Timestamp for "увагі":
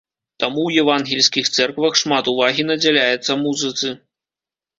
2.33-2.67